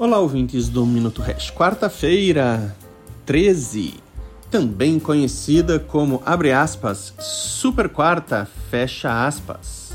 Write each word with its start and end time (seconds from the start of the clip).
Olá, 0.00 0.20
ouvintes 0.20 0.68
do 0.68 0.86
Minuto 0.86 1.20
Hash. 1.20 1.50
Quarta-feira, 1.50 2.72
13, 3.26 3.94
também 4.48 4.96
conhecida 4.96 5.80
como, 5.80 6.22
abre 6.24 6.52
aspas, 6.52 7.12
super 7.18 7.88
quarta, 7.88 8.46
fecha 8.70 9.26
aspas. 9.26 9.94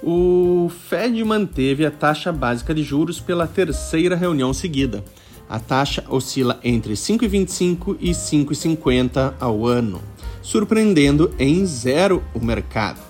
O 0.00 0.70
Fed 0.88 1.24
manteve 1.24 1.84
a 1.84 1.90
taxa 1.90 2.30
básica 2.30 2.72
de 2.72 2.84
juros 2.84 3.18
pela 3.18 3.48
terceira 3.48 4.14
reunião 4.14 4.54
seguida. 4.54 5.04
A 5.50 5.58
taxa 5.58 6.04
oscila 6.08 6.60
entre 6.62 6.92
5,25 6.92 7.96
e 7.98 8.10
5,50 8.12 9.34
ao 9.40 9.66
ano, 9.66 10.00
surpreendendo 10.40 11.34
em 11.36 11.66
zero 11.66 12.22
o 12.32 12.38
mercado. 12.38 13.00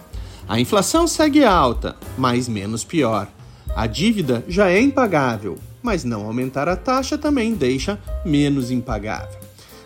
A 0.48 0.58
inflação 0.58 1.06
segue 1.06 1.44
alta, 1.44 1.94
mas 2.16 2.48
menos 2.48 2.84
pior. 2.84 3.28
A 3.76 3.86
dívida 3.86 4.42
já 4.48 4.70
é 4.70 4.80
impagável, 4.80 5.58
mas 5.82 6.04
não 6.04 6.24
aumentar 6.24 6.68
a 6.68 6.76
taxa 6.76 7.18
também 7.18 7.54
deixa 7.54 7.98
menos 8.24 8.70
impagável. 8.70 9.40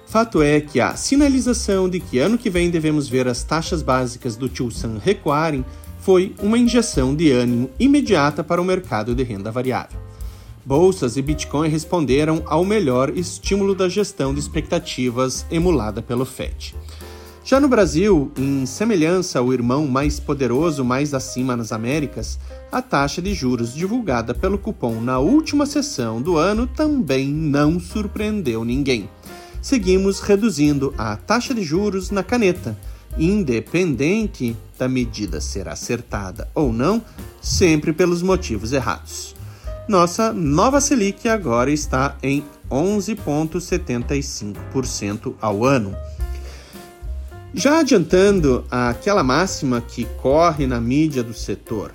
Fato 0.06 0.40
é 0.40 0.60
que 0.60 0.78
a 0.78 0.94
sinalização 0.94 1.88
de 1.88 1.98
que 1.98 2.18
ano 2.18 2.38
que 2.38 2.48
vem 2.48 2.70
devemos 2.70 3.08
ver 3.08 3.26
as 3.26 3.42
taxas 3.42 3.82
básicas 3.82 4.36
do 4.36 4.48
Tio 4.48 4.70
Sam 4.70 4.98
recuarem 5.02 5.64
foi 6.00 6.34
uma 6.40 6.56
injeção 6.56 7.14
de 7.14 7.32
ânimo 7.32 7.68
imediata 7.80 8.44
para 8.44 8.62
o 8.62 8.64
mercado 8.64 9.14
de 9.14 9.24
renda 9.24 9.50
variável. 9.50 9.98
Bolsas 10.64 11.16
e 11.16 11.22
Bitcoin 11.22 11.68
responderam 11.68 12.42
ao 12.46 12.64
melhor 12.64 13.10
estímulo 13.16 13.74
da 13.74 13.88
gestão 13.88 14.32
de 14.34 14.40
expectativas 14.40 15.46
emulada 15.50 16.02
pelo 16.02 16.24
FED. 16.24 16.74
Já 17.46 17.58
no 17.60 17.68
Brasil, 17.68 18.32
em 18.36 18.66
semelhança 18.66 19.38
ao 19.38 19.52
irmão 19.52 19.86
mais 19.86 20.18
poderoso 20.18 20.84
mais 20.84 21.14
acima 21.14 21.56
nas 21.56 21.70
Américas, 21.70 22.40
a 22.72 22.82
taxa 22.82 23.22
de 23.22 23.32
juros 23.32 23.72
divulgada 23.72 24.34
pelo 24.34 24.58
cupom 24.58 25.00
na 25.00 25.20
última 25.20 25.64
sessão 25.64 26.20
do 26.20 26.36
ano 26.36 26.66
também 26.66 27.28
não 27.28 27.78
surpreendeu 27.78 28.64
ninguém. 28.64 29.08
Seguimos 29.62 30.18
reduzindo 30.18 30.92
a 30.98 31.14
taxa 31.14 31.54
de 31.54 31.62
juros 31.62 32.10
na 32.10 32.24
caneta, 32.24 32.76
independente 33.16 34.56
da 34.76 34.88
medida 34.88 35.40
ser 35.40 35.68
acertada 35.68 36.48
ou 36.52 36.72
não, 36.72 37.00
sempre 37.40 37.92
pelos 37.92 38.22
motivos 38.22 38.72
errados. 38.72 39.36
Nossa 39.88 40.32
nova 40.32 40.80
Selic 40.80 41.28
agora 41.28 41.70
está 41.70 42.16
em 42.24 42.44
11,75% 42.68 45.34
ao 45.40 45.64
ano 45.64 45.94
já 47.56 47.78
adiantando 47.78 48.66
aquela 48.70 49.22
máxima 49.22 49.80
que 49.80 50.04
corre 50.20 50.66
na 50.66 50.78
mídia 50.78 51.22
do 51.22 51.32
setor, 51.32 51.90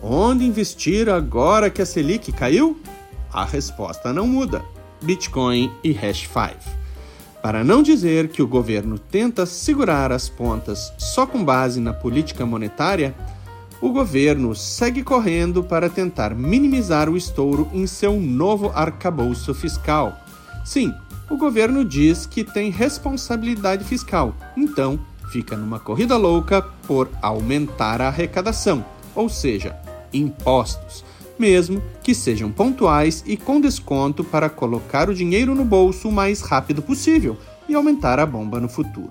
onde 0.00 0.44
investir 0.44 1.08
agora 1.08 1.68
que 1.68 1.82
a 1.82 1.86
Selic 1.86 2.30
caiu? 2.30 2.80
A 3.32 3.44
resposta 3.44 4.12
não 4.12 4.24
muda: 4.24 4.64
Bitcoin 5.02 5.72
e 5.82 5.90
Hash 5.90 6.28
5. 6.28 6.84
Para 7.42 7.64
não 7.64 7.82
dizer 7.82 8.28
que 8.28 8.40
o 8.40 8.46
governo 8.46 8.96
tenta 8.96 9.44
segurar 9.44 10.12
as 10.12 10.28
pontas 10.28 10.92
só 10.96 11.26
com 11.26 11.44
base 11.44 11.80
na 11.80 11.92
política 11.92 12.46
monetária, 12.46 13.12
o 13.80 13.90
governo 13.90 14.54
segue 14.54 15.02
correndo 15.02 15.64
para 15.64 15.90
tentar 15.90 16.36
minimizar 16.36 17.10
o 17.10 17.16
estouro 17.16 17.68
em 17.74 17.84
seu 17.88 18.20
novo 18.20 18.70
arcabouço 18.72 19.52
fiscal. 19.52 20.16
Sim, 20.64 20.94
o 21.34 21.36
governo 21.36 21.84
diz 21.84 22.26
que 22.26 22.44
tem 22.44 22.70
responsabilidade 22.70 23.84
fiscal, 23.84 24.34
então 24.56 25.00
fica 25.32 25.56
numa 25.56 25.80
corrida 25.80 26.16
louca 26.16 26.62
por 26.86 27.10
aumentar 27.20 28.00
a 28.00 28.06
arrecadação, 28.06 28.84
ou 29.16 29.28
seja, 29.28 29.76
impostos, 30.12 31.04
mesmo 31.36 31.82
que 32.04 32.14
sejam 32.14 32.52
pontuais 32.52 33.24
e 33.26 33.36
com 33.36 33.60
desconto 33.60 34.22
para 34.22 34.48
colocar 34.48 35.10
o 35.10 35.14
dinheiro 35.14 35.56
no 35.56 35.64
bolso 35.64 36.08
o 36.08 36.12
mais 36.12 36.40
rápido 36.40 36.80
possível 36.80 37.36
e 37.68 37.74
aumentar 37.74 38.20
a 38.20 38.26
bomba 38.26 38.60
no 38.60 38.68
futuro. 38.68 39.08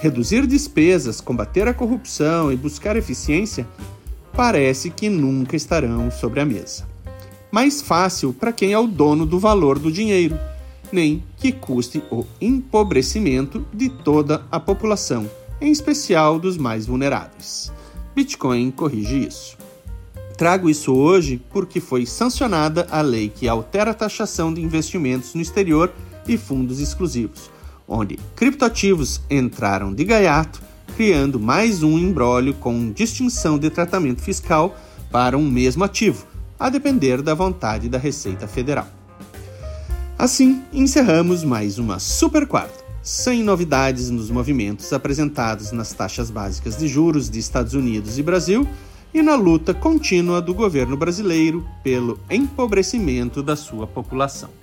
Reduzir 0.00 0.44
despesas, 0.44 1.20
combater 1.20 1.68
a 1.68 1.74
corrupção 1.74 2.50
e 2.50 2.56
buscar 2.56 2.96
eficiência 2.96 3.64
parece 4.32 4.90
que 4.90 5.08
nunca 5.08 5.54
estarão 5.54 6.10
sobre 6.10 6.40
a 6.40 6.44
mesa. 6.44 6.88
Mais 7.52 7.80
fácil 7.80 8.32
para 8.32 8.52
quem 8.52 8.72
é 8.72 8.78
o 8.78 8.88
dono 8.88 9.24
do 9.24 9.38
valor 9.38 9.78
do 9.78 9.92
dinheiro 9.92 10.36
nem 10.92 11.22
que 11.36 11.52
custe 11.52 12.02
o 12.10 12.24
empobrecimento 12.40 13.64
de 13.72 13.88
toda 13.88 14.44
a 14.50 14.58
população, 14.58 15.30
em 15.60 15.70
especial 15.70 16.38
dos 16.38 16.56
mais 16.56 16.86
vulneráveis. 16.86 17.72
Bitcoin 18.14 18.70
corrige 18.70 19.26
isso. 19.26 19.56
Trago 20.36 20.70
isso 20.70 20.94
hoje 20.94 21.40
porque 21.50 21.80
foi 21.80 22.06
sancionada 22.06 22.86
a 22.90 23.00
lei 23.00 23.28
que 23.28 23.48
altera 23.48 23.90
a 23.90 23.94
taxação 23.94 24.54
de 24.54 24.60
investimentos 24.60 25.34
no 25.34 25.40
exterior 25.40 25.92
e 26.28 26.36
fundos 26.36 26.78
exclusivos, 26.80 27.50
onde 27.86 28.18
criptoativos 28.36 29.20
entraram 29.28 29.92
de 29.92 30.04
gaiato, 30.04 30.62
criando 30.96 31.40
mais 31.40 31.82
um 31.82 31.98
embrólio 31.98 32.54
com 32.54 32.92
distinção 32.92 33.58
de 33.58 33.70
tratamento 33.70 34.22
fiscal 34.22 34.76
para 35.10 35.36
um 35.36 35.48
mesmo 35.48 35.84
ativo, 35.84 36.26
a 36.58 36.68
depender 36.68 37.22
da 37.22 37.34
vontade 37.34 37.88
da 37.88 37.98
Receita 37.98 38.46
Federal. 38.46 38.97
Assim, 40.18 40.64
encerramos 40.72 41.44
mais 41.44 41.78
uma 41.78 42.00
Super 42.00 42.44
Quarta, 42.44 42.84
sem 43.00 43.44
novidades 43.44 44.10
nos 44.10 44.32
movimentos 44.32 44.92
apresentados 44.92 45.70
nas 45.70 45.92
taxas 45.92 46.28
básicas 46.28 46.76
de 46.76 46.88
juros 46.88 47.30
de 47.30 47.38
Estados 47.38 47.72
Unidos 47.74 48.18
e 48.18 48.22
Brasil 48.24 48.66
e 49.14 49.22
na 49.22 49.36
luta 49.36 49.72
contínua 49.72 50.42
do 50.42 50.52
governo 50.52 50.96
brasileiro 50.96 51.64
pelo 51.84 52.18
empobrecimento 52.28 53.44
da 53.44 53.54
sua 53.54 53.86
população. 53.86 54.58